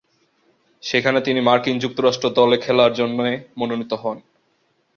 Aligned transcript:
সেখানে 0.83 1.19
তিনি 1.21 1.39
মার্কিন 1.41 1.75
যুক্তরাষ্ট্র 1.79 2.27
দলে 2.29 2.57
খেলার 2.57 2.91
জন্যে 2.93 3.27
মনোনীত 3.57 3.91
হন। 3.93 4.17